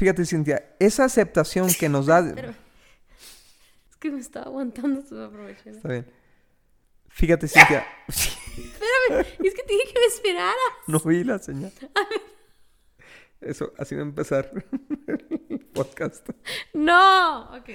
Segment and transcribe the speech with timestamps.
[0.00, 2.24] Fíjate, Cintia, esa aceptación que nos da...
[2.34, 2.54] Pero...
[3.90, 5.74] Es que me estaba aguantando su aprovechar.
[5.74, 6.06] Está bien.
[7.10, 7.86] Fíjate, Cintia.
[8.08, 10.54] Espérame, es que te dije que me esperara.
[10.86, 11.70] no vi la señal.
[13.42, 14.50] Eso, así va a empezar
[15.06, 16.30] el podcast.
[16.72, 17.68] No, ok.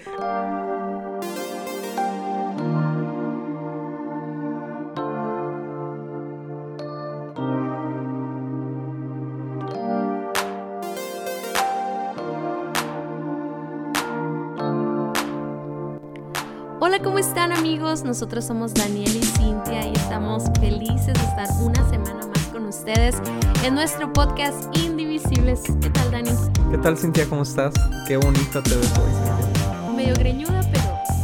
[16.96, 18.06] Hola, ¿cómo están amigos?
[18.06, 23.18] Nosotros somos Daniel y Cintia y estamos felices de estar una semana más con ustedes
[23.66, 25.62] en nuestro podcast Indivisibles.
[25.82, 26.32] ¿Qué tal, Dani?
[26.72, 27.26] ¿Qué tal, Cintia?
[27.28, 27.74] ¿Cómo estás?
[28.08, 29.94] Qué bonita te ves hoy.
[29.94, 30.84] Medio greñuda, pero,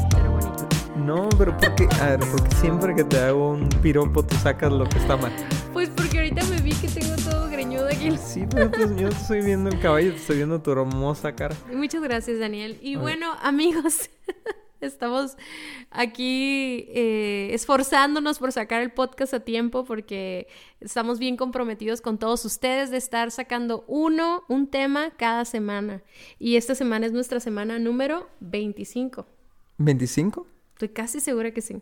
[0.09, 0.67] pero bonita.
[0.97, 4.83] No, pero porque, a ver, porque siempre que te hago un piropo tú sacas lo
[4.89, 5.31] que está mal.
[5.71, 8.11] Pues porque ahorita me vi que tengo todo greñudo aquí.
[8.17, 11.55] Sí, pero pues yo te estoy viendo el caballo, te estoy viendo tu hermosa cara.
[11.73, 12.77] Muchas gracias, Daniel.
[12.81, 14.09] Y bueno, amigos,
[14.85, 15.37] estamos
[15.89, 20.47] aquí eh, esforzándonos por sacar el podcast a tiempo porque
[20.79, 26.01] estamos bien comprometidos con todos ustedes de estar sacando uno, un tema cada semana.
[26.39, 29.25] Y esta semana es nuestra semana número 25.
[29.79, 30.45] ¿25?
[30.73, 31.81] Estoy casi segura que sí.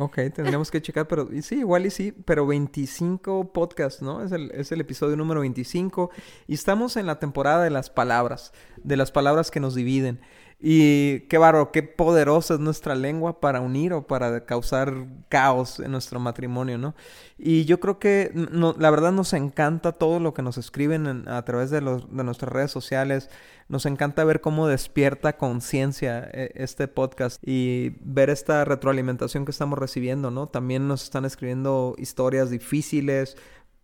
[0.00, 4.22] Ok, tendríamos que checar, pero y sí, igual y sí, pero 25 podcasts, ¿no?
[4.22, 6.10] Es el, es el episodio número 25
[6.46, 10.20] y estamos en la temporada de las palabras, de las palabras que nos dividen.
[10.60, 15.92] Y qué bárbaro, qué poderosa es nuestra lengua para unir o para causar caos en
[15.92, 16.96] nuestro matrimonio, ¿no?
[17.38, 21.28] Y yo creo que no, la verdad nos encanta todo lo que nos escriben en-
[21.28, 23.30] a través de, los, de nuestras redes sociales.
[23.68, 29.78] Nos encanta ver cómo despierta conciencia eh, este podcast y ver esta retroalimentación que estamos
[29.78, 30.48] recibiendo, ¿no?
[30.48, 33.36] También nos están escribiendo historias difíciles,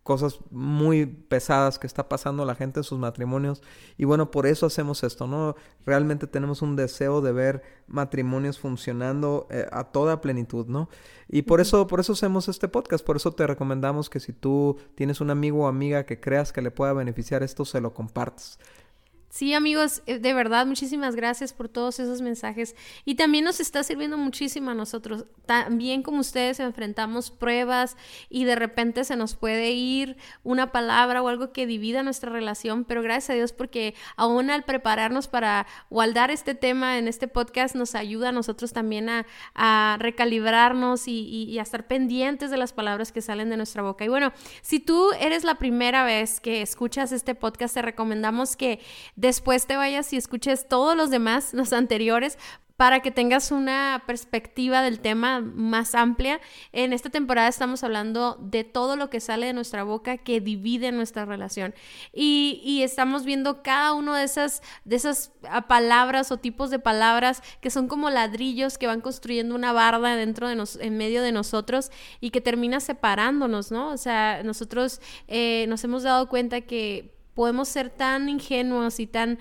[0.05, 3.63] cosas muy pesadas que está pasando la gente en sus matrimonios.
[3.97, 5.55] Y bueno, por eso hacemos esto, ¿no?
[5.83, 10.89] Realmente tenemos un deseo de ver matrimonios funcionando eh, a toda plenitud, ¿no?
[11.27, 14.77] Y por eso, por eso hacemos este podcast, por eso te recomendamos que si tú
[14.93, 18.59] tienes un amigo o amiga que creas que le pueda beneficiar esto, se lo compartas.
[19.35, 22.73] Sí, amigos, eh, de verdad, muchísimas gracias por todos esos mensajes.
[23.03, 25.25] Y también nos está sirviendo muchísimo a nosotros.
[25.45, 27.97] También como ustedes enfrentamos pruebas
[28.29, 30.15] y de repente se nos puede ir
[30.45, 34.63] una palabra o algo que divida nuestra relación, pero gracias a Dios porque aún al
[34.63, 41.09] prepararnos para guardar este tema en este podcast nos ayuda a nosotros también a, recalibrarnos
[41.09, 44.05] y a estar pendientes de las palabras que salen de nuestra boca.
[44.05, 44.31] Y bueno,
[44.61, 48.79] si tú eres la primera vez que escuchas este podcast, te recomendamos que
[49.25, 52.37] después te vayas y escuches todos los demás, los anteriores,
[52.77, 56.41] para que tengas una perspectiva del tema más amplia.
[56.73, 60.91] En esta temporada estamos hablando de todo lo que sale de nuestra boca que divide
[60.91, 61.73] nuestra relación.
[62.11, 66.79] Y, y estamos viendo cada uno de esas, de esas ah, palabras o tipos de
[66.79, 71.21] palabras que son como ladrillos que van construyendo una barda dentro de nos, en medio
[71.21, 73.89] de nosotros y que termina separándonos, ¿no?
[73.91, 74.99] O sea, nosotros
[75.29, 79.37] eh, nos hemos dado cuenta que podemos ser tan ingenuos y tan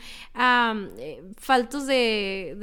[0.99, 2.55] eh, faltos de-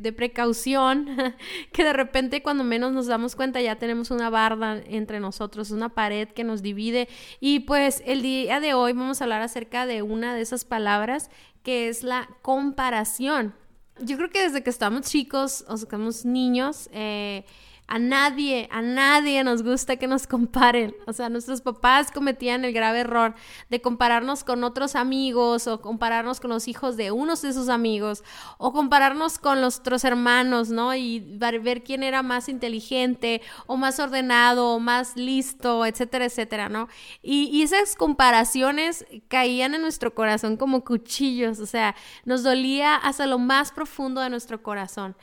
[0.00, 1.06] de precaución
[1.72, 5.88] que de repente cuando menos nos damos cuenta ya tenemos una barda entre nosotros, una
[5.88, 7.08] pared que nos divide.
[7.40, 11.30] Y pues el día de hoy vamos a hablar acerca de una de esas palabras
[11.62, 13.54] que es la comparación.
[14.00, 17.44] Yo creo que desde que estamos chicos o que estamos niños, eh,
[17.88, 20.94] a nadie, a nadie nos gusta que nos comparen.
[21.06, 23.34] O sea, nuestros papás cometían el grave error
[23.70, 28.24] de compararnos con otros amigos o compararnos con los hijos de unos de sus amigos
[28.58, 30.94] o compararnos con los otros hermanos, ¿no?
[30.94, 36.88] Y ver quién era más inteligente o más ordenado o más listo, etcétera, etcétera, ¿no?
[37.22, 43.26] Y, y esas comparaciones caían en nuestro corazón como cuchillos, o sea, nos dolía hasta
[43.26, 45.16] lo más profundo de nuestro corazón.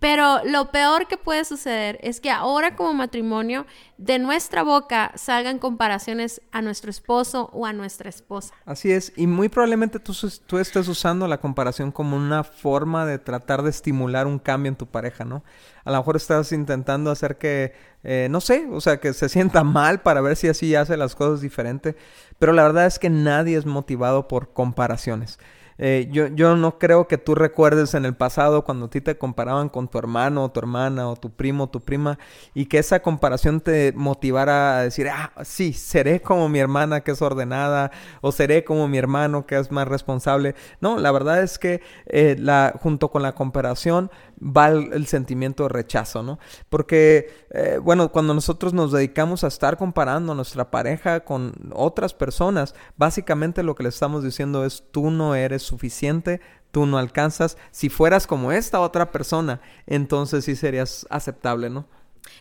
[0.00, 3.66] Pero lo peor que puede suceder es que ahora como matrimonio
[3.98, 8.54] de nuestra boca salgan comparaciones a nuestro esposo o a nuestra esposa.
[8.64, 13.62] Así es, y muy probablemente tú estés usando la comparación como una forma de tratar
[13.62, 15.44] de estimular un cambio en tu pareja, ¿no?
[15.84, 19.62] A lo mejor estás intentando hacer que, eh, no sé, o sea, que se sienta
[19.62, 21.96] mal para ver si así hace las cosas diferente,
[22.38, 25.38] pero la verdad es que nadie es motivado por comparaciones.
[25.82, 29.16] Eh, yo, yo no creo que tú recuerdes en el pasado cuando a ti te
[29.16, 32.18] comparaban con tu hermano o tu hermana o tu primo o tu prima
[32.52, 37.12] y que esa comparación te motivara a decir, ah, sí, seré como mi hermana que
[37.12, 40.54] es ordenada o seré como mi hermano que es más responsable.
[40.82, 44.10] No, la verdad es que eh, la, junto con la comparación
[44.42, 46.38] va el, sentimiento de rechazo, ¿no?
[46.68, 52.30] Porque, eh, bueno, cuando nosotros nos dedicamos a estar comparando nuestra pareja con otras personas,
[52.30, 56.40] personas, básicamente lo que le estamos diciendo es tú no eres suficiente,
[56.70, 57.58] tú no alcanzas.
[57.72, 61.86] Si fueras como esta otra persona, entonces sí serías aceptable, ¿no?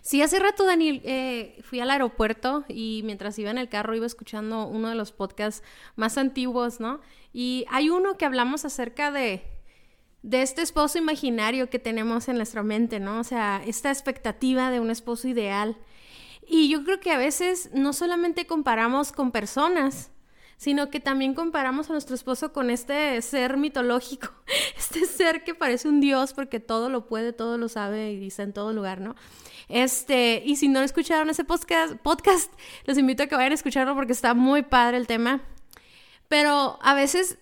[0.04, 4.06] Sí, hace rato, Daniel, eh, fui al aeropuerto y mientras iba en el carro iba
[4.06, 5.63] escuchando uno de los podcasts
[5.96, 7.01] más antiguos, ¿no?
[7.34, 9.42] Y hay uno que hablamos acerca de,
[10.21, 13.19] de este esposo imaginario que tenemos en nuestra mente, ¿no?
[13.19, 15.77] O sea, esta expectativa de un esposo ideal.
[16.48, 20.12] Y yo creo que a veces no solamente comparamos con personas,
[20.57, 24.33] sino que también comparamos a nuestro esposo con este ser mitológico,
[24.77, 28.42] este ser que parece un dios porque todo lo puede, todo lo sabe y dice
[28.44, 29.15] en todo lugar, ¿no?
[29.69, 32.51] Este, y si no escucharon ese podcast, podcast,
[32.86, 35.42] los invito a que vayan a escucharlo porque está muy padre el tema.
[36.27, 37.38] Pero a veces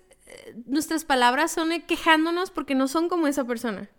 [0.65, 3.89] nuestras palabras son quejándonos porque no son como esa persona.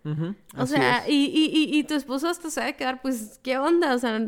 [0.56, 3.94] o sea, y, y, y, tu esposo hasta a quedar, pues, ¿qué onda?
[3.94, 4.20] O sea,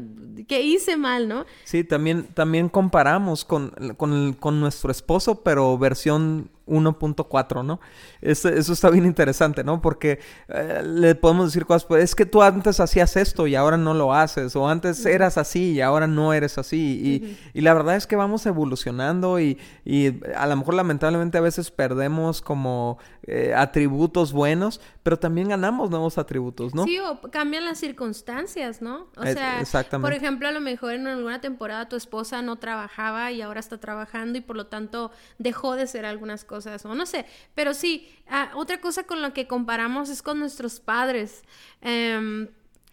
[0.49, 1.47] ¿qué hice mal, no?
[1.64, 7.81] Sí, también, también comparamos con, con, con nuestro esposo, pero versión 1.4, ¿no?
[8.20, 9.82] Eso, eso, está bien interesante, ¿no?
[9.82, 13.76] Porque eh, le podemos decir cosas, pues es que tú antes hacías esto y ahora
[13.76, 16.78] no lo haces, o antes eras así y ahora no eres así.
[17.02, 21.40] Y, y la verdad es que vamos evolucionando y, y, a lo mejor lamentablemente a
[21.43, 22.99] veces perdemos como
[23.32, 26.82] eh, atributos buenos, pero también ganamos nuevos atributos, ¿no?
[26.82, 29.06] Sí, o cambian las circunstancias, ¿no?
[29.17, 29.62] O sea,
[30.00, 33.79] por ejemplo, a lo mejor en alguna temporada tu esposa no trabajaba y ahora está
[33.79, 37.25] trabajando y por lo tanto dejó de ser algunas cosas, o no sé,
[37.55, 41.44] pero sí, ah, otra cosa con la que comparamos es con nuestros padres.
[41.82, 42.49] Em,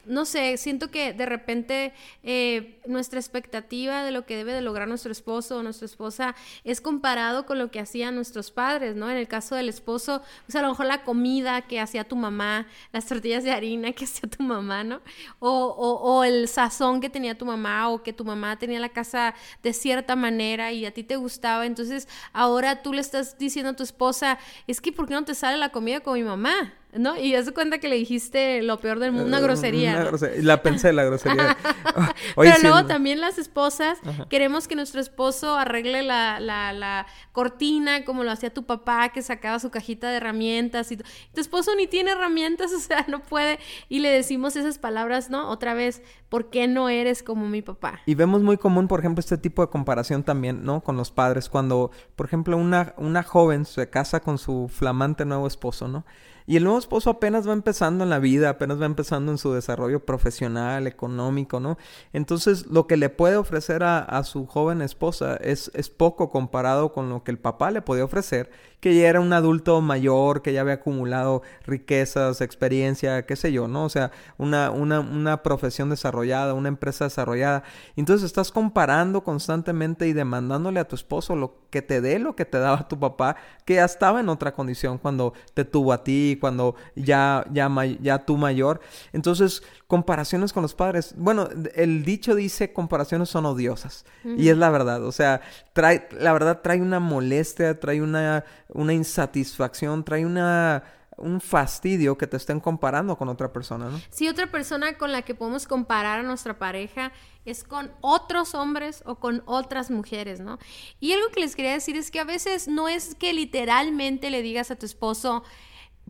[0.08, 1.94] no sé, siento que de repente
[2.24, 6.82] eh, nuestra expectativa de lo que debe de lograr nuestro esposo o nuestra esposa es
[6.82, 9.10] comparado con lo que hacían nuestros padres, ¿no?
[9.10, 12.68] En el caso del esposo, pues a lo mejor la comida que hacía tu mamá,
[12.92, 15.02] las tortillas de harina que hacía tu mamá, ¿no?
[15.40, 19.36] O, o, el sazón que tenía tu mamá o que tu mamá tenía la casa
[19.64, 23.76] de cierta manera y a ti te gustaba, entonces ahora tú le estás diciendo a
[23.76, 26.74] tu esposa, es que ¿por qué no te sale la comida con mi mamá?
[26.98, 27.18] ¿No?
[27.18, 29.92] Y das cuenta que le dijiste lo peor del mundo, una eh, grosería.
[29.94, 30.44] Una grosería.
[30.44, 31.58] La pensé, la grosería.
[32.36, 34.00] Pero luego también las esposas,
[34.30, 39.22] queremos que nuestro esposo arregle la, la, la, cortina como lo hacía tu papá, que
[39.22, 40.92] sacaba su cajita de herramientas.
[40.92, 41.04] Y tu
[41.42, 43.60] esposo ni tiene herramientas, o sea, no puede.
[43.90, 45.50] Y le decimos esas palabras, ¿no?
[45.50, 48.00] Otra vez, ¿por qué no eres como mi papá?
[48.06, 50.82] Y vemos muy común, por ejemplo, este tipo de comparación también, ¿no?
[50.82, 51.50] Con los padres.
[51.50, 56.06] Cuando, por ejemplo, una, una joven se casa con su flamante nuevo esposo, ¿no?
[56.48, 59.52] Y el nuevo esposo apenas va empezando en la vida, apenas va empezando en su
[59.52, 61.78] desarrollo profesional, económico, ¿no?
[62.14, 66.94] Entonces, lo que le puede ofrecer a, a su joven esposa es, es poco comparado
[66.94, 68.50] con lo que el papá le podía ofrecer
[68.80, 73.68] que ya era un adulto mayor, que ya había acumulado riquezas, experiencia, qué sé yo,
[73.68, 73.86] ¿no?
[73.86, 77.64] O sea, una, una, una profesión desarrollada, una empresa desarrollada.
[77.96, 82.46] Entonces estás comparando constantemente y demandándole a tu esposo lo que te dé lo que
[82.46, 83.36] te daba tu papá,
[83.66, 87.70] que ya estaba en otra condición cuando te tuvo a ti, cuando ya, ya,
[88.02, 88.80] ya tú mayor.
[89.14, 91.14] Entonces, comparaciones con los padres.
[91.18, 94.06] Bueno, el dicho dice comparaciones son odiosas.
[94.24, 95.04] Y es la verdad.
[95.04, 95.42] O sea,
[95.74, 100.84] trae, la verdad trae una molestia, trae una, una insatisfacción, trae una
[101.18, 104.00] un fastidio que te estén comparando con otra persona, ¿no?
[104.12, 107.12] Sí, otra persona con la que podemos comparar a nuestra pareja
[107.44, 110.60] es con otros hombres o con otras mujeres, ¿no?
[111.00, 114.42] Y algo que les quería decir es que a veces no es que literalmente le
[114.42, 115.44] digas a tu esposo,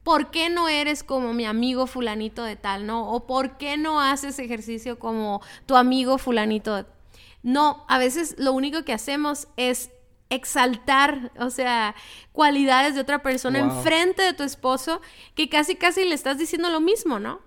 [0.07, 3.11] ¿por qué no eres como mi amigo fulanito de tal, no?
[3.11, 6.85] O ¿por qué no haces ejercicio como tu amigo fulanito de
[7.43, 9.89] No, a veces lo único que hacemos es
[10.29, 11.93] exaltar, o sea,
[12.31, 15.01] cualidades de otra persona en enfrente de tu esposo,
[15.35, 17.41] que casi casi le estás diciendo lo mismo, ¿no?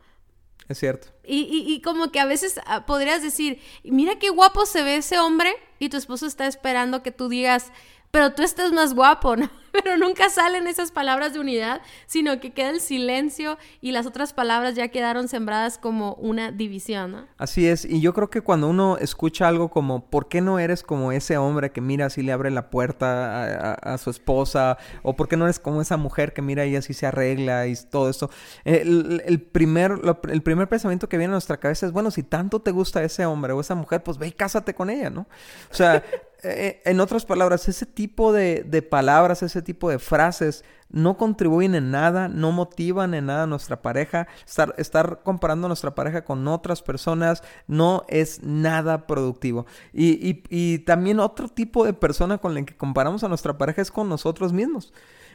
[0.68, 1.08] Es cierto.
[1.24, 4.96] Y, y, y como que a veces ah, podrías decir, mira qué guapo se ve
[4.96, 7.72] ese hombre, y tu esposo está esperando que tú digas,
[8.10, 9.48] pero tú estás más guapo, ¿no?
[9.72, 14.32] Pero nunca salen esas palabras de unidad, sino que queda el silencio y las otras
[14.32, 17.26] palabras ya quedaron sembradas como una división, ¿no?
[17.38, 20.82] Así es, y yo creo que cuando uno escucha algo como, ¿por qué no eres
[20.82, 24.76] como ese hombre que mira así le abre la puerta a, su esposa?
[25.02, 27.76] ¿O por qué no eres como esa mujer que mira y así se arregla y
[27.76, 28.28] todo esto?
[28.64, 32.72] El, primer, el primer pensamiento que viene a nuestra cabeza es, bueno, si tanto te
[32.72, 35.28] gusta ese hombre o esa mujer, pues ve y cásate con ella, ¿no?
[35.70, 36.02] O sea,
[36.42, 41.90] eh, en otras palabras, ese tipo de, palabras, ese tipo de frases no contribuyen en
[41.90, 44.26] nada, no motivan en nada a nuestra pareja.
[44.46, 49.66] Estar, estar comparando a nuestra pareja con otras personas no es nada productivo.
[49.92, 53.90] Y, y, también otro tipo de persona con la que comparamos a nuestra pareja es
[53.90, 54.92] con nosotros mismos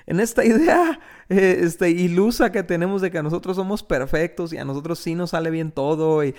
[0.07, 4.65] en esta idea eh, este, ilusa que tenemos de que nosotros somos perfectos y a
[4.65, 6.35] nosotros sí nos sale bien todo y,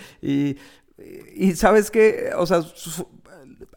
[1.35, 2.63] Y sabes que, o sea,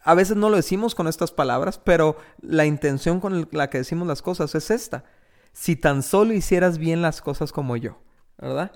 [0.03, 4.07] a veces no lo decimos con estas palabras, pero la intención con la que decimos
[4.07, 5.03] las cosas es esta.
[5.51, 7.97] Si tan solo hicieras bien las cosas como yo,
[8.37, 8.71] ¿verdad?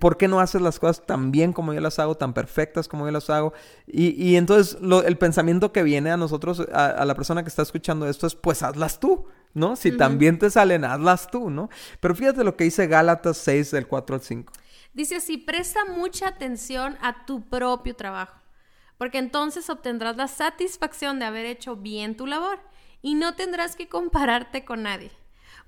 [0.00, 3.06] ¿Por qué no haces las cosas tan bien como yo las hago, tan perfectas como
[3.06, 3.52] yo las hago?
[3.86, 8.26] Y, entonces el pensamiento que viene a nosotros, a, la persona que está escuchando esto
[8.26, 9.76] es, pues hazlas tú, ¿no?
[9.76, 11.68] Si también te salen, hazlas tú, ¿no?
[12.00, 14.52] Pero fíjate lo que dice Gálatas 6 del 4 al 5.
[14.92, 18.39] Dice así, presta mucha atención a tu propio trabajo,
[19.00, 22.60] porque entonces obtendrás la satisfacción de haber hecho bien tu labor
[23.00, 25.10] y no tendrás que compararte con nadie,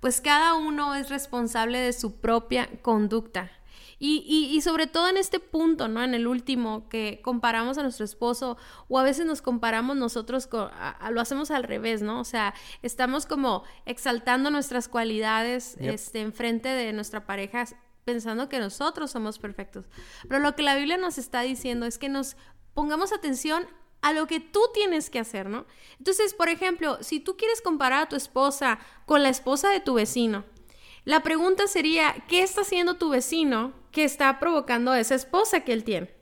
[0.01, 3.51] pues cada uno es responsable de su propia conducta.
[3.99, 6.03] Y, y, sobre todo en este punto, ¿no?
[6.03, 8.59] En el último, que comparamos a nuestro esposo
[8.89, 10.71] o a veces nos comparamos nosotros, con,
[11.11, 12.21] lo hacemos al revés, ¿no?
[12.21, 17.65] O sea, estamos como exaltando nuestras cualidades este, en frente de nuestra pareja
[18.05, 19.87] pensando que nosotros somos perfectos.
[20.29, 22.37] Pero lo que la Biblia nos está diciendo es que nos
[22.75, 23.67] pongamos atención
[24.00, 25.64] a lo que tú tienes que hacer, ¿no?
[25.99, 29.95] Entonces, por ejemplo, si tú quieres comparar a tu esposa con la esposa de tu
[29.95, 30.45] vecino,
[31.05, 35.73] la pregunta sería, ¿qué está haciendo tu vecino que está provocando a esa esposa que
[35.73, 36.22] él tiene?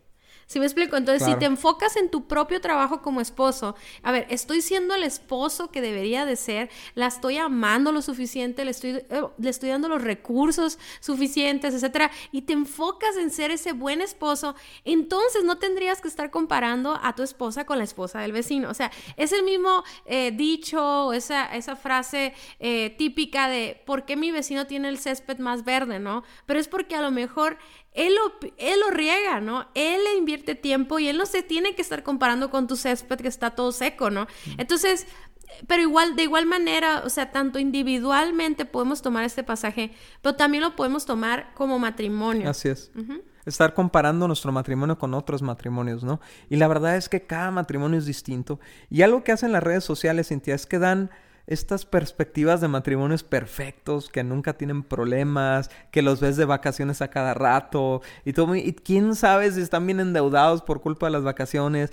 [0.50, 0.96] ¿Sí me explico?
[0.96, 5.04] Entonces, si te enfocas en tu propio trabajo como esposo, a ver, estoy siendo el
[5.04, 9.68] esposo que debería de ser, la estoy amando lo suficiente, le estoy, eh, le estoy
[9.68, 15.58] dando los recursos suficientes, etcétera, y te enfocas en ser ese buen esposo, entonces no
[15.58, 18.70] tendrías que estar comparando a tu esposa con la esposa del vecino.
[18.70, 24.16] O sea, es el mismo eh, dicho, esa, esa frase eh, típica de por qué
[24.16, 26.24] mi vecino tiene el césped más verde, ¿no?
[26.46, 27.56] Pero es porque a lo mejor
[27.92, 29.66] él lo, él lo riega, ¿no?
[29.74, 33.18] Él le invierte tiempo y él no se tiene que estar comparando con tu césped
[33.18, 34.26] que está todo seco, ¿no?
[34.58, 35.06] Entonces,
[35.66, 39.92] pero igual, de igual manera, o sea, tanto individualmente podemos tomar este pasaje,
[40.22, 42.48] pero también lo podemos tomar como matrimonio.
[42.48, 42.92] Así es.
[43.44, 46.20] Estar comparando nuestro matrimonio con otros matrimonios, ¿no?
[46.48, 48.60] Y la verdad es que cada matrimonio es distinto.
[48.90, 51.10] Y algo que hacen las redes sociales, Cintia, es que dan
[51.50, 57.08] estas perspectivas de matrimonios perfectos, que nunca tienen problemas, que los ves de vacaciones a
[57.08, 58.54] cada rato y todo.
[58.54, 61.90] Y quién sabe si están bien endeudados por culpa de las vacaciones.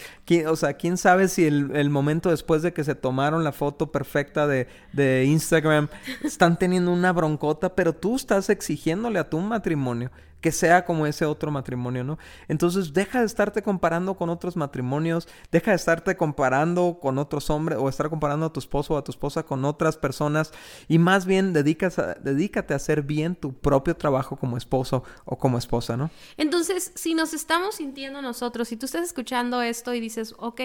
[0.47, 4.45] o sea, quién sabe si el, momento después de que se tomaron la foto perfecta
[4.45, 5.87] de, de Instagram
[6.23, 11.25] están teniendo una broncota, pero tú estás exigiéndole a tu matrimonio que sea como ese
[11.25, 12.17] otro matrimonio, ¿no?
[12.47, 17.79] Entonces deja de estarte comparando con otros matrimonios, deja de estarte comparando con otros hombres
[17.79, 20.51] o estar comparando a tu esposo o a tu esposa con otras personas
[20.87, 25.57] y más bien dedicas dedícate a hacer bien tu propio trabajo como esposo o como
[25.57, 26.11] esposa, ¿no?
[26.37, 30.61] Entonces, si nos estamos sintiendo nosotros, si tú estás escuchando esto y dices, ok,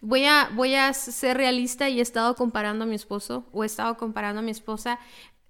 [0.00, 3.66] voy a, voy a ser realista y he estado comparando a mi esposo o he
[3.66, 4.98] estado comparando a mi esposa,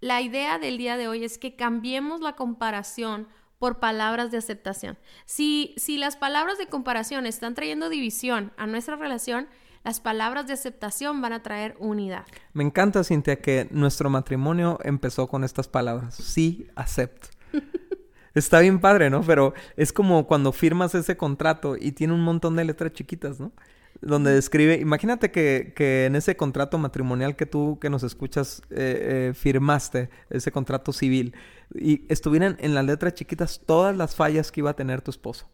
[0.00, 3.28] la idea del día de hoy es que cambiemos la comparación
[3.60, 4.98] por palabras de aceptación.
[5.26, 9.48] Si, si las palabras de comparación están trayendo división a nuestra relación,
[9.84, 12.24] las palabras de aceptación van a traer unidad.
[12.54, 16.14] Me encanta, Cintia, que nuestro matrimonio empezó con estas palabras.
[16.14, 17.28] Sí, acepto.
[18.34, 19.20] Está bien padre, ¿no?
[19.22, 23.52] Pero es como cuando firmas ese contrato y tiene un montón de letras chiquitas, ¿no?
[24.00, 29.28] donde describe, imagínate que, que, en ese contrato matrimonial que tú que nos escuchas eh,
[29.30, 31.34] eh, firmaste, ese contrato civil,
[31.74, 35.48] y estuvieran en las letras chiquitas todas las fallas que iba a tener tu esposo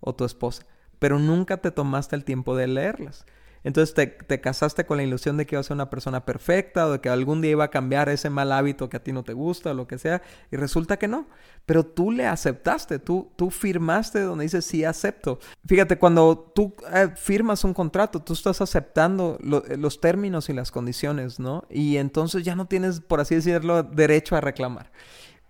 [0.00, 0.66] o tu esposa,
[0.98, 3.26] pero nunca te tomaste el tiempo de leerlas.
[3.62, 6.92] Entonces te, casaste con la ilusión de que iba a ser una persona perfecta o
[6.92, 9.34] de que algún día iba a cambiar ese mal hábito que a ti no te
[9.34, 10.22] gusta o lo que sea.
[10.50, 11.28] Y resulta que no.
[11.66, 15.40] Pero tú le aceptaste, tú, tú firmaste donde dice sí acepto.
[15.66, 21.38] Fíjate, cuando tú eh, firmas un contrato, tú estás aceptando los términos y las condiciones,
[21.38, 21.64] ¿no?
[21.68, 24.90] Y entonces ya no tienes, por así decirlo, derecho a reclamar.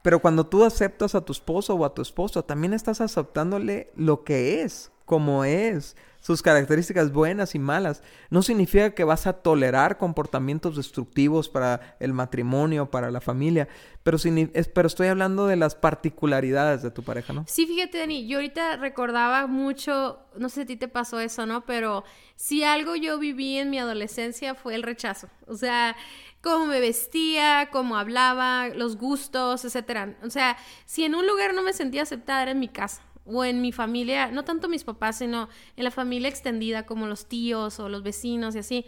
[0.02, 4.24] Pero cuando tú aceptas a tu esposo o a tu esposa, también estás aceptándole lo
[4.24, 8.02] que es, como es sus características buenas y malas.
[8.28, 13.68] No significa que vas a tolerar comportamientos destructivos para el matrimonio, para la familia,
[14.02, 14.18] pero,
[14.74, 17.44] pero estoy hablando de las particularidades de tu pareja, ¿no?
[17.48, 21.46] Sí, fíjate, Dani, yo ahorita recordaba mucho, no sé si a ti te pasó eso,
[21.46, 21.64] ¿no?
[21.64, 22.04] Pero
[22.36, 25.28] si algo yo viví en mi adolescencia fue el rechazo.
[25.46, 25.96] O sea,
[26.40, 30.16] cómo me vestía, cómo hablaba, los gustos, etcétera.
[30.22, 30.56] O sea,
[30.86, 33.72] si en un lugar no me sentía aceptada era en mi casa o en mi
[33.72, 38.02] familia, no tanto mis papás, sino en la familia extendida como los tíos o los
[38.02, 38.86] vecinos y así.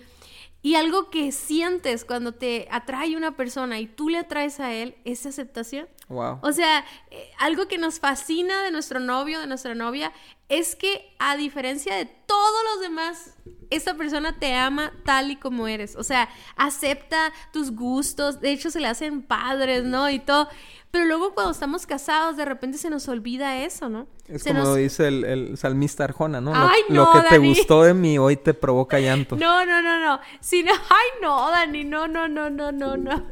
[0.63, 4.95] Y algo que sientes cuando te atrae una persona y tú le atraes a él
[5.05, 5.89] es aceptación.
[6.13, 6.39] Wow.
[6.43, 10.13] O sea, eh, algo que nos fascina de nuestro novio, de nuestra novia,
[10.49, 13.35] es que a diferencia de todos los demás,
[13.71, 15.97] esta persona te ama tal y como eres.
[15.97, 20.11] O sea, acepta tus gustos, de hecho se le hacen padres, ¿no?
[20.11, 20.49] Y todo.
[20.91, 24.07] Pero luego cuando estamos casados, de repente se nos olvida eso, ¿no?
[24.29, 26.51] Es Se como nos- dice el, el salmista Arjona, ¿no?
[26.53, 29.37] Lo- Ay, lo, no, que te gustó de mí hoy te provoca llanto.
[29.41, 30.21] No, no, no, no.
[30.41, 33.23] Si no, ay, no, Dani, no, no, no, no, no, no.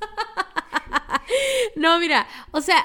[1.76, 2.84] no, mira, o sea,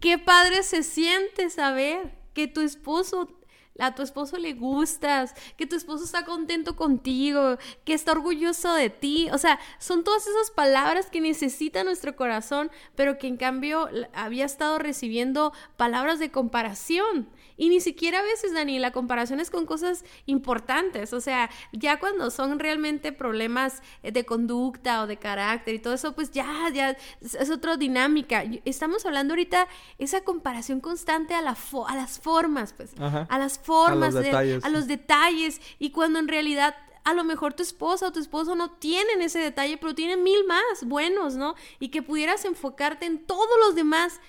[0.00, 3.40] qué padre se siente saber que tu esposo,
[3.78, 8.90] a tu esposo le gustas, que tu esposo está contento contigo, que está orgulloso de
[8.90, 9.28] ti.
[9.32, 14.44] O sea, son todas esas palabras que necesita nuestro corazón, pero que en cambio había
[14.44, 17.28] estado recibiendo palabras de comparación.
[17.56, 21.12] Y ni siquiera a veces, Dani, la comparación es con cosas importantes.
[21.12, 25.94] O sea, ya cuando son realmente problemas eh, de conducta o de carácter y todo
[25.94, 28.44] eso, pues ya, ya es, otra dinámica.
[28.64, 32.92] Estamos hablando ahorita esa comparación constante a, la fo- a las formas, pues.
[32.98, 33.26] Ajá.
[33.30, 34.64] A las formas, de- detalles.
[34.64, 35.60] a los detalles.
[35.78, 39.38] Y cuando en realidad a lo mejor tu esposa o tu esposo no tienen ese
[39.38, 41.54] detalle, pero tienen mil más buenos, ¿no?
[41.78, 44.20] Y que pudieras enfocarte en todos los demás.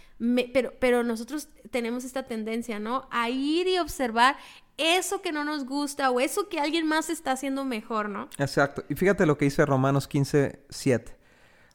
[0.79, 3.07] Pero nosotros tenemos esta tendencia, ¿no?
[3.11, 4.35] A ir y observar
[4.77, 8.29] eso que no nos gusta o eso que alguien más está haciendo mejor, ¿no?
[8.37, 8.83] Exacto.
[8.89, 11.17] Y fíjate lo que dice Romanos 15, 7.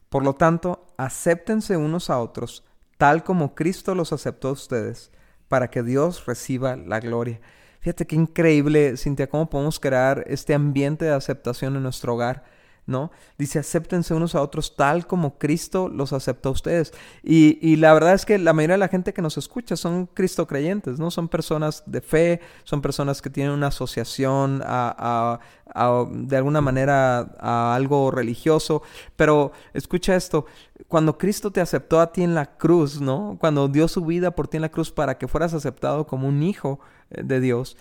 [0.09, 2.63] Por lo tanto, acéptense unos a otros,
[2.97, 5.11] tal como Cristo los aceptó a ustedes,
[5.47, 7.41] para que Dios reciba la gloria.
[7.79, 12.45] Fíjate qué increíble, Cintia, cómo podemos crear este ambiente de aceptación en nuestro hogar.
[12.85, 13.11] ¿No?
[13.37, 16.91] Dice, acéptense unos a otros tal como Cristo los aceptó a ustedes.
[17.23, 20.05] Y, y la verdad es que la mayoría de la gente que nos escucha son
[20.07, 21.09] Cristo creyentes, ¿no?
[21.09, 25.39] Son personas de fe, son personas que tienen una asociación a, a-
[25.75, 28.83] a, de alguna manera a algo religioso.
[29.15, 30.45] Pero escucha esto,
[30.89, 33.37] cuando Cristo te aceptó a ti en la cruz, ¿no?
[33.39, 36.43] Cuando dio su vida por ti en la cruz para que fueras aceptado como un
[36.43, 36.79] hijo
[37.11, 37.77] eh, de Dios,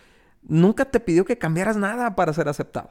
[0.47, 2.90] nunca te pidió que cambiaras nada para ser aceptado.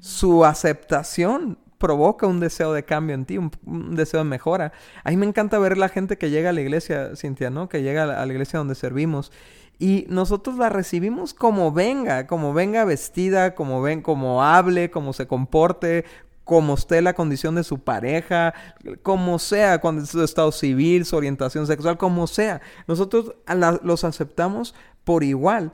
[0.00, 3.50] Su aceptación provoca un deseo de cambio en ti, un,
[3.94, 4.72] deseo de mejora.
[5.04, 7.68] A mí me encanta ver la gente que llega a la iglesia, Cintia, ¿no?
[7.68, 9.32] Que llega a la, iglesia donde servimos
[9.78, 15.28] y nosotros la recibimos como venga, como venga vestida, como ven, como hable, como se
[15.28, 16.04] comporte,
[16.42, 18.54] como esté la condición de su pareja,
[19.02, 22.60] como sea, cuando su estado civil, su orientación sexual, como sea.
[22.88, 24.74] Nosotros la- los aceptamos
[25.04, 25.72] por igual.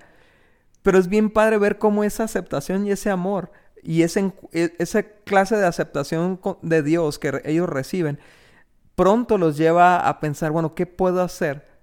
[0.83, 3.51] Pero es bien padre ver cómo esa aceptación y ese amor
[3.85, 8.19] y ese, e- esa clase de aceptación de Dios que ellos reciben,
[8.97, 11.74] pronto los lleva a pensar, bueno, ¿qué puedo hacer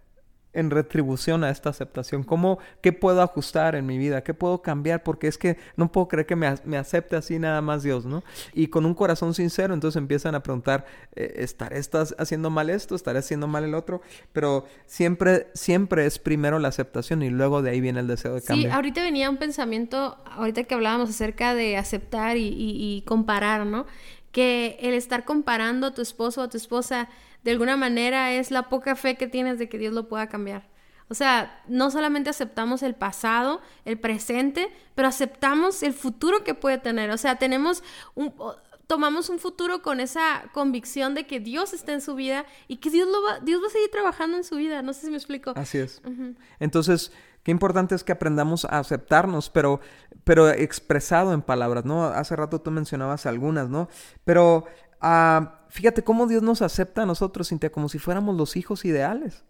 [0.54, 2.24] en retribución a esta aceptación?
[2.24, 4.24] ¿Cómo, qué puedo ajustar en mi vida?
[4.24, 5.04] ¿Qué puedo cambiar?
[5.04, 8.24] Porque es que no puedo creer que me, acepte así nada más Dios, ¿no?
[8.54, 10.86] Y con un corazón sincero, entonces empiezan a preguntar,
[11.16, 12.96] eh, ¿estaré estás haciendo mal esto?
[12.96, 14.02] ¿Estaré haciendo mal el otro?
[14.34, 18.42] Pero siempre, siempre es primero la aceptación y luego de ahí viene el deseo de
[18.42, 18.74] Sí, cambio.
[18.74, 23.86] ahorita venía un pensamiento, ahorita que hablábamos acerca de aceptar y, y- y comparar, ¿no?
[24.32, 27.10] Que el estar comparando a tu esposo o a tu esposa
[27.44, 30.70] de alguna manera es la poca fe que tienes de que Dios lo pueda cambiar.
[31.10, 36.78] O sea, no solamente aceptamos el pasado, el presente, pero aceptamos el futuro que puede
[36.78, 37.10] tener.
[37.12, 37.84] O sea, tenemos
[38.16, 38.34] un
[38.92, 42.90] tomamos un futuro con esa convicción de que Dios está en su vida y que
[42.90, 44.82] Dios lo va, Dios va a seguir trabajando en su vida.
[44.82, 45.54] No sé si me explico.
[45.56, 46.02] Así es.
[46.60, 49.80] Entonces, qué importante es que aprendamos a aceptarnos, pero,
[50.26, 52.04] pero expresado en palabras, ¿no?
[52.04, 53.88] Hace rato tú mencionabas algunas, ¿no?
[54.26, 54.66] Pero
[55.02, 59.44] ah, fíjate cómo Dios nos acepta a nosotros, Cintia, como si fuéramos los hijos ideales.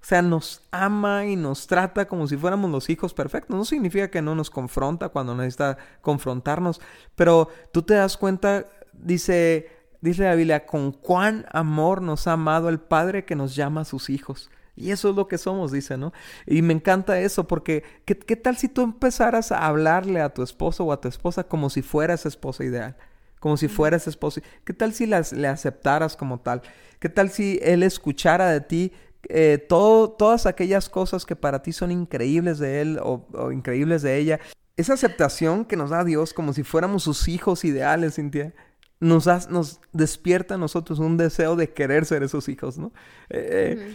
[0.00, 3.56] O sea, nos ama y nos trata como si fuéramos los hijos perfectos.
[3.56, 6.80] No significa que no nos confronta cuando necesita confrontarnos,
[7.14, 9.70] pero tú te das cuenta, dice,
[10.02, 13.84] dice la Biblia, con cuán amor nos ha amado el Padre que nos llama a
[13.86, 14.50] sus hijos.
[14.76, 16.12] Y eso es lo que somos, dice, ¿no?
[16.46, 20.84] Y me encanta eso porque ¿qué, tal si tú empezaras a hablarle a tu esposo
[20.84, 22.96] o a tu esposa como si fuera esa esposa ideal?
[23.44, 24.40] Como si fuera esa esposa.
[24.64, 26.62] ¿Qué tal si las, le aceptaras como tal?
[26.98, 28.92] ¿Qué tal si él escuchara de ti
[29.28, 34.00] eh, todo, todas aquellas cosas que para ti son increíbles de él o, o increíbles
[34.00, 34.40] de ella?
[34.78, 38.54] Esa aceptación que nos da Dios como si fuéramos sus hijos ideales, Cintia,
[38.98, 42.94] nos, da- nos despierta a nosotros un deseo de querer ser esos hijos, ¿no?
[43.28, 43.94] Eh,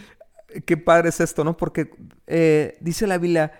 [0.64, 1.56] Qué padre es esto, ¿no?
[1.56, 1.90] Porque
[2.28, 3.50] eh, dice la Biblia,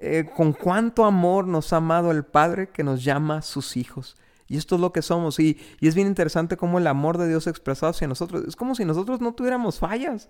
[0.00, 4.16] eh, con cuánto amor nos ha amado el Padre que nos llama sus hijos.
[4.48, 5.38] Y esto es lo que somos.
[5.38, 8.44] Y, y es bien interesante cómo el amor de Dios expresado hacia nosotros.
[8.46, 10.28] Es como si nosotros no tuviéramos fallas.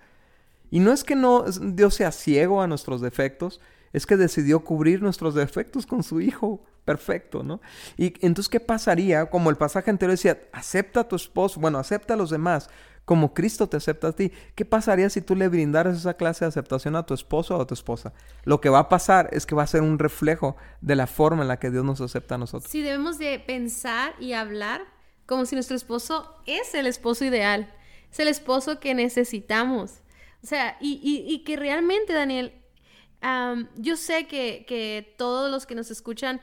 [0.71, 3.61] Y no es que no Dios sea ciego a nuestros defectos,
[3.93, 7.61] es que decidió cubrir nuestros defectos con su Hijo perfecto, ¿no?
[7.97, 9.27] Y entonces, ¿qué pasaría?
[9.27, 12.69] Como el pasaje anterior decía, acepta a tu esposo, bueno, acepta a los demás
[13.05, 14.33] como Cristo te acepta a ti.
[14.55, 17.67] ¿Qué pasaría si tú le brindaras esa clase de aceptación a tu esposo o a
[17.67, 18.13] tu esposa?
[18.45, 21.43] Lo que va a pasar es que va a ser un reflejo de la forma
[21.43, 22.71] en la que Dios nos acepta a nosotros.
[22.71, 24.83] Sí, debemos de pensar y hablar
[25.27, 27.73] como si nuestro esposo es el esposo ideal,
[28.11, 30.03] es el esposo que necesitamos.
[30.43, 32.53] O sea, y, que realmente, Daniel,
[33.77, 36.41] yo sé que, que todos los que nos escuchan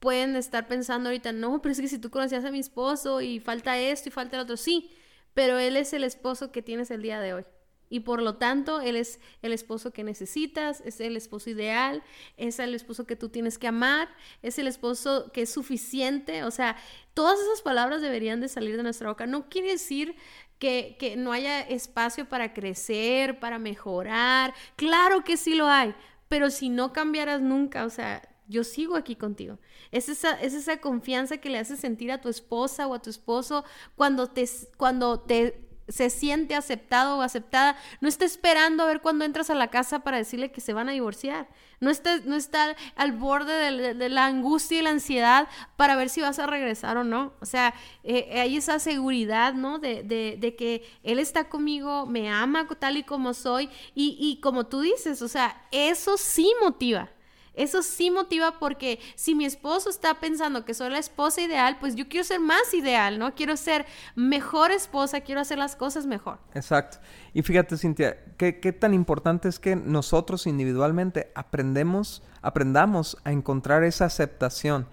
[0.00, 3.40] pueden estar pensando ahorita, no, pero es que si tú conocías a mi esposo y
[3.40, 4.90] falta esto y falta el otro, sí,
[5.34, 7.44] pero él es el esposo que tienes el día de hoy.
[7.90, 12.02] Y por lo tanto, él es el esposo que necesitas, es el esposo ideal,
[12.36, 14.08] es el esposo que tú tienes que amar,
[14.42, 16.44] es el esposo que es suficiente.
[16.44, 16.76] O sea,
[17.12, 19.26] todas esas palabras deberían de salir de nuestra boca.
[19.26, 20.16] No quiere decir
[20.58, 24.54] que, que no haya espacio para crecer, para mejorar.
[24.76, 25.94] Claro que sí lo hay,
[26.28, 29.58] pero si no cambiaras nunca, o sea, yo sigo aquí contigo.
[29.90, 33.10] Es esa, es esa confianza que le haces sentir a tu esposa o a tu
[33.10, 33.64] esposo
[33.96, 39.24] cuando te, cuando te se siente aceptado o aceptada, no está esperando a ver cuando
[39.24, 41.48] entras a la casa para decirle que se van a divorciar.
[41.80, 46.22] No está, no está al borde de, la angustia y la ansiedad para ver si
[46.22, 47.34] vas a regresar o no.
[47.40, 49.78] O sea, eh, hay esa seguridad, ¿no?
[49.78, 53.68] De, de, que él está conmigo, me ama tal y como soy.
[53.94, 57.10] Y, y como tú dices, o sea, eso sí motiva.
[57.54, 61.94] Eso sí motiva porque si mi esposo está pensando que soy la esposa ideal, pues
[61.94, 63.34] yo quiero ser más ideal, ¿no?
[63.34, 63.86] Quiero ser
[64.16, 66.38] mejor esposa, quiero hacer las cosas mejor.
[66.54, 66.98] Exacto.
[67.32, 74.06] Y fíjate, Cintia, qué, tan importante es que nosotros individualmente aprendemos, aprendamos a encontrar esa
[74.06, 74.86] aceptación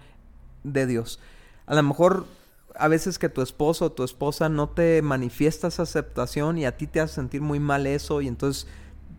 [0.62, 1.18] de Dios.
[1.66, 2.26] A lo mejor
[2.74, 6.76] a veces que tu esposo o tu esposa no te manifiesta esa aceptación y a
[6.76, 8.66] ti te hace sentir muy mal eso y entonces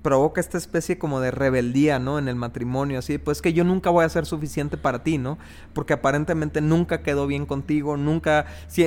[0.04, 2.20] provoca esta especie como de rebeldía, ¿no?
[2.20, 5.40] En el matrimonio, así, pues que yo nunca voy a ser suficiente para ti, ¿no?
[5.74, 8.46] Porque aparentemente nunca quedó bien contigo, nunca,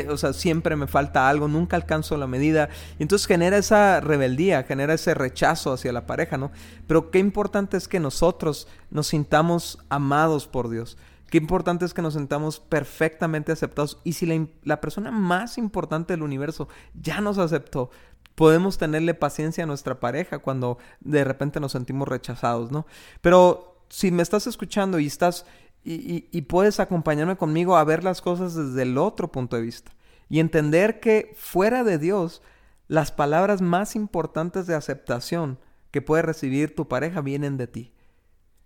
[0.08, 2.68] o sea, siempre me falta algo, nunca alcanzo la medida.
[2.98, 6.52] Y entonces genera esa rebeldía, genera ese rechazo hacia la pareja, ¿no?
[6.86, 10.98] Pero qué importante es que nosotros nos sintamos amados por Dios.
[11.30, 13.98] Qué importante es que nos sintamos perfectamente aceptados.
[14.04, 17.90] Y si la persona más importante del universo ya nos aceptó,
[18.36, 22.86] podemos tenerle paciencia a nuestra pareja cuando de repente nos sentimos rechazados, ¿no?
[23.20, 25.46] Pero si me estás escuchando y estás
[25.88, 29.92] y, puedes acompañarme conmigo a ver las cosas desde el otro punto de vista
[30.28, 32.42] y entender que fuera de Dios,
[32.88, 35.60] las palabras más importantes de aceptación
[35.92, 37.92] que puede recibir tu pareja vienen de ti.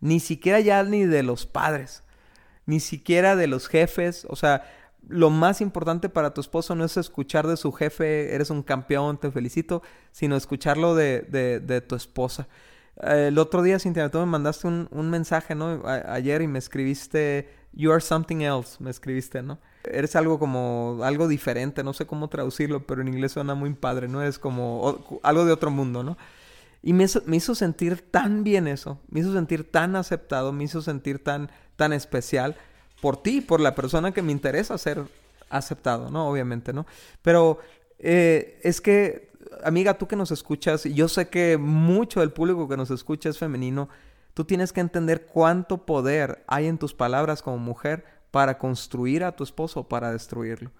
[0.00, 2.04] Ni siquiera ya ni de los padres,
[2.64, 4.64] ni siquiera de los jefes, o sea,
[5.10, 9.18] lo más importante para tu esposo no es escuchar de su jefe, eres un campeón,
[9.18, 12.48] te felicito, sino escucharlo de, de, tu esposa.
[13.02, 15.82] el otro día, Cintia, tú me mandaste un, un mensaje, ¿no?
[15.84, 19.58] ayer y me escribiste, You are something else, me escribiste, ¿no?
[19.84, 24.08] Eres algo como, algo diferente, no sé cómo traducirlo, pero en inglés suena muy padre,
[24.08, 24.22] ¿no?
[24.22, 26.18] Es como algo de otro mundo, ¿no?
[26.82, 30.64] Y me hizo, me hizo sentir tan bien eso, me hizo sentir tan aceptado, me
[30.64, 32.56] hizo sentir tan, tan especial
[33.00, 35.04] por ti, por la persona que me interesa ser
[35.48, 36.28] aceptado, ¿no?
[36.28, 36.86] Obviamente, ¿no?
[37.22, 37.58] Pero
[37.98, 39.30] eh, es que,
[39.64, 43.38] amiga, tú que nos escuchas, yo sé que mucho del público que nos escucha es
[43.38, 43.88] femenino,
[44.34, 49.32] tú tienes que entender cuánto poder hay en tus palabras como mujer para construir a
[49.32, 50.70] tu esposo o para destruirlo.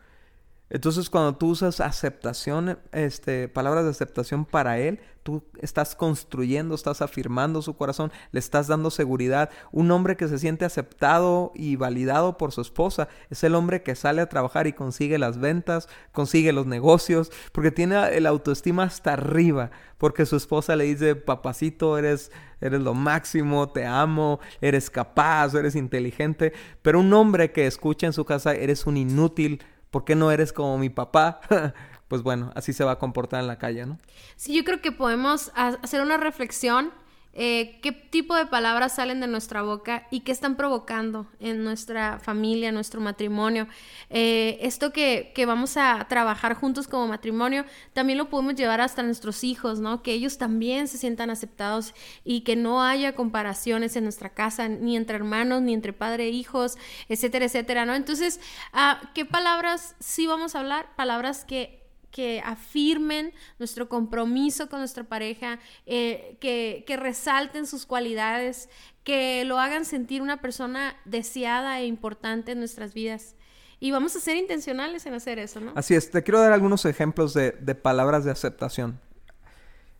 [0.70, 7.02] Entonces, cuando tú usas aceptación, este, palabras de aceptación para él, tú estás construyendo, estás
[7.02, 9.50] afirmando su corazón, le estás dando seguridad.
[9.72, 13.96] Un hombre que se siente aceptado y validado por su esposa es el hombre que
[13.96, 19.14] sale a trabajar y consigue las ventas, consigue los negocios, porque tiene el autoestima hasta
[19.14, 22.30] arriba, porque su esposa le dice, papacito, eres,
[22.60, 26.52] eres lo máximo, te amo, eres capaz, eres inteligente.
[26.80, 30.52] Pero un hombre que escucha en su casa, eres un inútil, ¿por qué no eres
[30.52, 31.40] como mi papá?
[32.08, 33.98] pues bueno, así se va a comportar en la calle, ¿no?
[34.36, 36.92] Sí, yo creo que podemos hacer una reflexión.
[37.32, 42.18] Eh, qué tipo de palabras salen de nuestra boca y qué están provocando en nuestra
[42.18, 43.68] familia, nuestro matrimonio.
[44.08, 49.04] Eh, esto que, que, vamos a trabajar juntos como matrimonio, también lo podemos llevar hasta
[49.04, 50.02] nuestros hijos, ¿no?
[50.02, 54.96] Que ellos también se sientan aceptados y que no haya comparaciones en nuestra casa, ni
[54.96, 57.94] entre hermanos, ni entre padre e hijos, etcétera, etcétera, ¿no?
[57.94, 58.40] Entonces,
[58.72, 60.96] ah, ¿qué palabras sí vamos a hablar?
[60.96, 61.79] Palabras que
[62.10, 68.68] que afirmen nuestro compromiso con nuestra pareja, eh, que, que, resalten sus cualidades,
[69.04, 73.36] que lo hagan sentir una persona deseada e importante en nuestras vidas.
[73.78, 75.72] Y vamos a ser intencionales en hacer eso, ¿no?
[75.74, 79.00] Así es, te quiero dar algunos ejemplos de, de palabras de aceptación.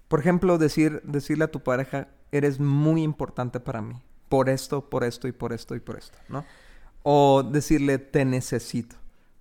[0.09, 3.94] Por ejemplo, decir, decirle a tu pareja, eres muy importante para mí,
[4.29, 6.44] por esto, por esto y por esto y por esto, ¿no?
[7.03, 8.99] O decirle, te necesito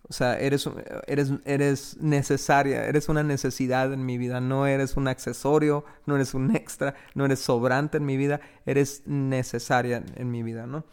[0.10, 0.68] O sea, eres,
[1.06, 6.34] eres, eres necesaria, eres una necesidad en mi vida, no eres un accesorio, no eres
[6.34, 10.84] un extra, no eres sobrante en mi vida, eres necesaria en mi vida, ¿no?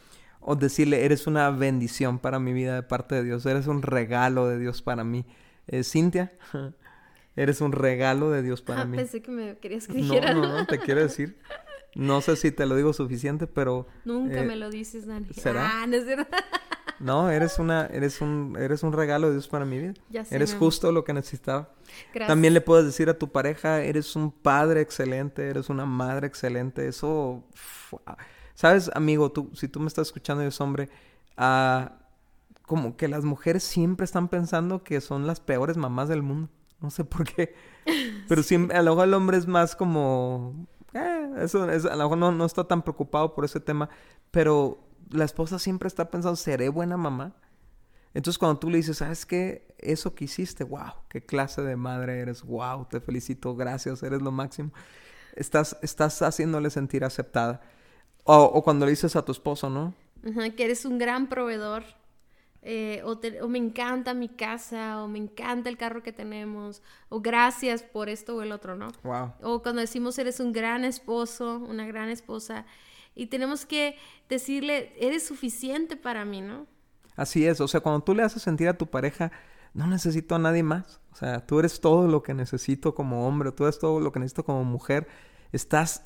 [0.41, 4.49] O decirle, eres una bendición para mi vida de parte de Dios, eres un regalo
[4.49, 5.25] de Dios para mí.
[5.67, 6.35] Eh, Cintia,
[7.37, 8.99] eres un regalo de Dios para ah, mí.
[8.99, 10.35] Pensé que me querías que dijera.
[10.35, 11.39] No, no, no, te quiero decir.
[11.95, 13.87] No sé si te lo digo suficiente, pero...
[14.05, 15.33] Nunca eh, me lo dices, Dani.
[15.33, 15.83] ¿Será?
[15.83, 16.29] Ah, no es verdad.
[16.99, 19.95] No, eres una, eres un, eres un regalo de Dios para mi vida.
[20.09, 21.71] Ya sé, eres justo lo que necesitaba.
[22.15, 22.29] Gracias.
[22.29, 26.89] También le puedes decir a tu pareja, eres un padre excelente, eres una madre excelente.
[26.89, 27.45] Eso,
[28.55, 30.89] sabes, amigo, tú, si tú me estás escuchando y eres hombre,
[31.37, 31.93] ah,
[32.63, 36.49] como que las mujeres siempre están pensando que son las peores mamás del mundo.
[36.81, 37.55] No sé por qué.
[38.29, 42.05] Pero siempre, a lo mejor el hombre es más como, eh, eso, es, a lo
[42.05, 43.89] mejor no, no está tan preocupado por ese tema,
[44.31, 47.35] pero la esposa siempre está pensando, ¿seré buena mamá?
[48.15, 49.67] Entonces cuando tú le dices, ¿sabes qué?
[49.79, 54.33] Eso que hiciste, wow, qué clase de madre eres, wow, te felicito, gracias, eres lo
[54.33, 54.73] máximo.
[55.35, 57.61] Estás, estás haciéndole sentir aceptada.
[58.25, 59.95] O, cuando le dices a tu esposo, ¿no?
[60.57, 61.85] que eres un gran proveedor.
[62.63, 67.21] Eh, o, o, me encanta mi casa, o me encanta el carro que tenemos, o
[67.21, 68.89] gracias por esto o el otro, ¿no?
[69.05, 69.35] Wow.
[69.43, 72.67] O cuando decimos eres un gran esposo, una gran esposa,
[73.17, 73.97] y tenemos que
[74.29, 76.67] decirle, eres suficiente para mí, ¿no?
[77.17, 79.33] Así es, o sea, cuando tú le haces sentir a tu pareja,
[79.73, 83.53] no necesito a nadie más, o sea, tú eres todo lo que necesito como hombre,
[83.53, 85.09] tú eres todo lo que necesito como mujer,
[85.53, 86.05] estás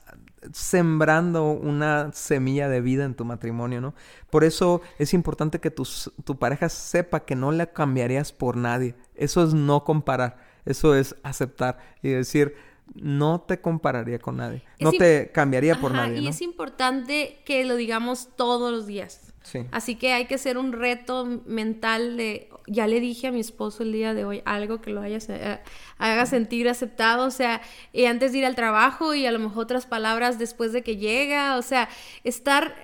[0.52, 3.94] sembrando una semilla de vida en tu matrimonio, ¿no?
[4.30, 5.86] Por eso es importante que tu,
[6.24, 11.16] tu pareja sepa que no la cambiarías por nadie, eso es no comparar, eso es
[11.24, 12.54] aceptar y decir,
[12.94, 14.62] no te compararía con nadie.
[14.78, 16.20] no te cambiaría por nadie.
[16.20, 19.32] Y es importante que lo digamos todos los días.
[19.42, 19.66] Sí.
[19.70, 23.82] Así que hay que hacer un reto mental de, ya le dije a mi esposo
[23.82, 25.60] el día de hoy algo que lo haya, eh,
[25.98, 29.64] haga sentir aceptado, o sea, y antes de ir al trabajo y a lo mejor
[29.64, 31.88] otras palabras después de que llega, o sea,
[32.22, 32.74] estar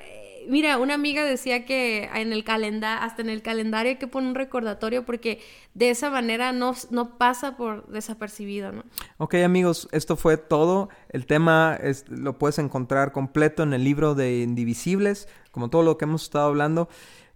[0.48, 4.28] mira, una amiga decía que en el calendario, hasta en el calendario hay que poner
[4.28, 5.40] un recordatorio porque
[5.74, 8.84] de esa manera no, no pasa por desapercibido, ¿no?
[9.18, 10.88] Ok, amigos, esto fue todo.
[11.08, 15.98] El tema es, lo puedes encontrar completo en el libro de Indivisibles, como todo lo
[15.98, 16.88] que hemos estado hablando.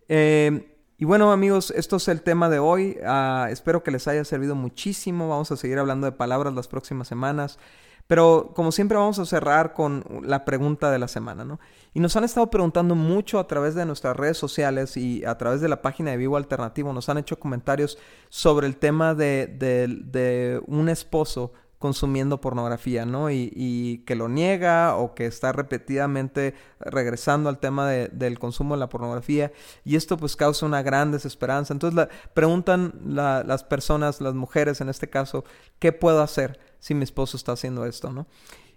[0.08, 2.98] Eh, y bueno, amigos, esto es el tema de hoy.
[3.06, 5.30] Ah, espero que les haya servido muchísimo.
[5.30, 7.58] Vamos a seguir hablando de palabras las próximas semanas.
[8.06, 11.58] Pero como siempre vamos a cerrar con la pregunta de la semana, ¿no?
[11.94, 15.62] Y nos han estado preguntando mucho a través de nuestras redes sociales y a través
[15.62, 17.96] de la página de Vivo Alternativo, nos han hecho comentarios
[18.28, 23.32] sobre el tema de, un esposo consumiendo pornografía, ¿no?
[23.32, 28.88] Y, que lo niega o que está repetidamente regresando al tema del consumo de la
[28.88, 29.50] pornografía
[29.84, 31.74] y esto pues causa una gran desesperanza.
[31.74, 35.44] Entonces la, preguntan las personas, las mujeres en este caso,
[35.80, 36.60] ¿qué puedo hacer?
[36.80, 38.26] si mi esposo está haciendo esto, ¿no?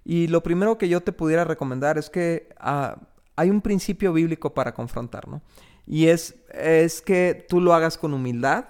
[0.06, 2.98] Y lo primero que yo te pudiera recomendar es que ah,
[3.36, 5.42] hay un principio bíblico para confrontar, ¿no?
[5.88, 8.66] Y es, es que tú lo hagas con humildad,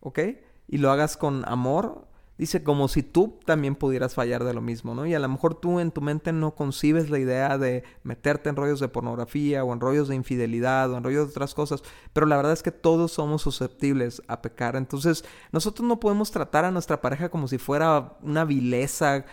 [0.00, 0.20] ¿ok?
[0.68, 2.06] Y lo hagas con amor,
[2.38, 5.06] Dice como si tú también pudieras fallar de lo mismo, ¿no?
[5.06, 8.56] Y a lo mejor tú en tu mente no concibes la idea de meterte en
[8.56, 12.26] rollos de pornografía o en rollos de infidelidad o en rollos de otras cosas, pero
[12.26, 14.76] la verdad es que todos somos susceptibles a pecar.
[14.76, 19.24] Entonces, nosotros no podemos tratar a nuestra pareja como si fuera una vileza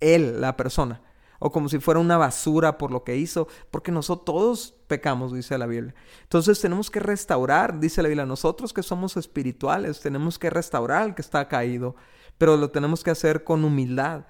[0.00, 1.00] él, la persona
[1.38, 5.56] o como si fuera una basura por lo que hizo, porque nosotros todos pecamos, dice
[5.56, 5.94] la Biblia.
[6.22, 11.14] Entonces tenemos que restaurar, dice la Biblia, nosotros que somos espirituales, tenemos que restaurar al
[11.14, 11.94] que está caído,
[12.38, 14.24] pero lo tenemos que hacer con humildad.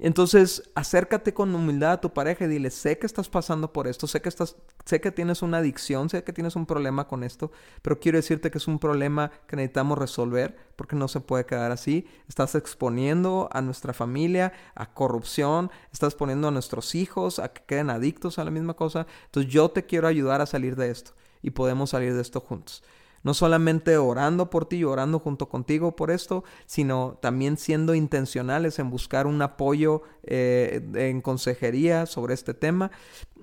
[0.00, 4.06] Entonces, acércate con humildad a tu pareja y dile, sé que estás pasando por esto,
[4.06, 7.50] sé que, estás, sé que tienes una adicción, sé que tienes un problema con esto,
[7.82, 11.72] pero quiero decirte que es un problema que necesitamos resolver porque no se puede quedar
[11.72, 12.06] así.
[12.28, 17.90] Estás exponiendo a nuestra familia a corrupción, estás poniendo a nuestros hijos a que queden
[17.90, 19.04] adictos a la misma cosa.
[19.24, 22.84] Entonces, yo te quiero ayudar a salir de esto y podemos salir de esto juntos.
[23.22, 28.78] No solamente orando por ti y orando junto contigo por esto, sino también siendo intencionales
[28.78, 32.90] en buscar un apoyo eh, en consejería sobre este tema.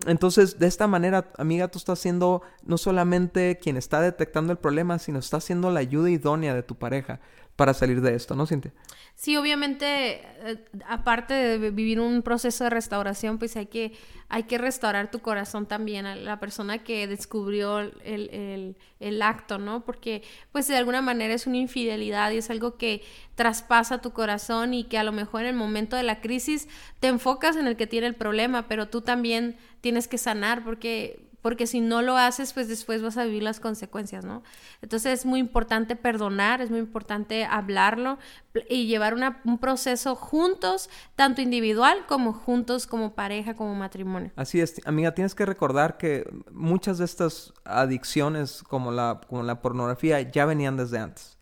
[0.08, 5.00] Entonces, de esta manera, amiga, tú estás siendo no solamente quien está detectando el problema,
[5.00, 7.20] sino estás siendo la ayuda idónea de tu pareja
[7.56, 8.74] para salir de esto, ¿no, Cintia?
[9.16, 13.94] Sí, obviamente, eh, aparte de vivir un proceso de restauración, pues hay que,
[14.28, 19.86] hay que restaurar tu corazón también a la persona que descubrió el, el, acto, ¿no?
[19.86, 23.04] Porque, pues, de alguna manera es una infidelidad y es algo que
[23.36, 26.68] traspasa tu corazón y que a lo mejor en el momento de la crisis
[27.00, 31.26] te enfocas en el que tiene el problema, pero tú también tienes que sanar porque
[31.46, 34.42] porque si no lo haces, pues después vas a vivir las consecuencias, ¿no?
[34.82, 38.18] Entonces es muy importante perdonar, es muy importante hablarlo
[38.68, 44.32] y llevar un proceso juntos, tanto individual como juntos como pareja, como matrimonio.
[44.36, 49.62] Así es, amiga, tienes que recordar que muchas de estas adicciones como la, como la
[49.62, 51.35] pornografía ya venían desde antes.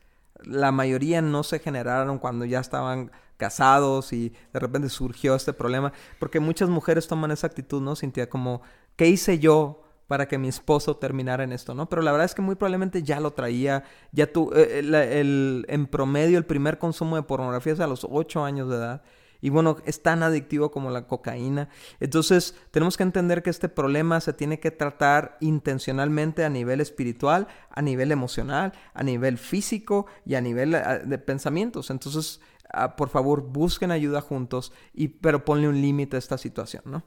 [0.45, 5.91] La mayoría no se generaron cuando ya estaban casados y de repente surgió este problema,
[6.19, 7.95] porque muchas mujeres toman esa actitud, ¿no?
[7.95, 8.61] Cintia, como,
[8.95, 11.89] ¿qué hice yo para que mi esposo terminara en esto, ¿no?
[11.89, 15.87] Pero la verdad es que muy probablemente ya lo traía, ya tú, eh, el, en
[15.87, 19.01] promedio el primer consumo de pornografía es a los 8 años de edad.
[19.43, 21.67] Y bueno, es tan adictivo como la cocaína.
[21.99, 27.49] Entonces, tenemos que entender que este problema se tiene que tratar intencionalmente a nivel espiritual,
[27.69, 31.89] a nivel emocional, a nivel físico y a nivel eh, de pensamientos.
[31.89, 32.39] Entonces,
[32.71, 37.03] ah, por favor, busquen ayuda juntos, y, pero ponle un límite a esta situación, ¿no?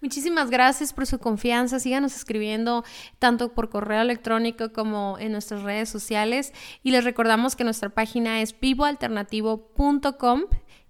[0.00, 1.80] Muchísimas gracias por su confianza.
[1.80, 2.84] Síganos escribiendo
[3.18, 6.52] tanto por correo electrónico como en nuestras redes sociales.
[6.84, 10.42] Y les recordamos que nuestra página es vivoalternativo.com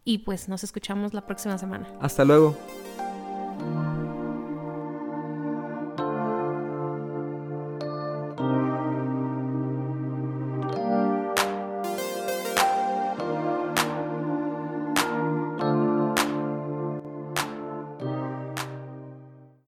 [0.04, 1.86] y pues nos escuchamos la próxima semana.
[2.00, 2.56] Hasta luego.